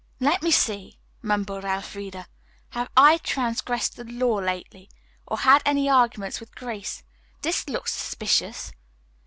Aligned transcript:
"Let 0.19 0.41
me 0.41 0.49
see," 0.49 0.97
mumbled 1.21 1.63
Elfreda. 1.63 2.25
"Have 2.71 2.89
I 2.97 3.19
transgressed 3.19 3.97
the 3.97 4.03
law 4.03 4.37
lately, 4.39 4.89
or 5.27 5.37
had 5.37 5.61
any 5.63 5.87
arguments 5.87 6.39
with 6.39 6.55
Grace? 6.55 7.03
This 7.43 7.69
looks 7.69 7.93
suspicious." 7.93 8.71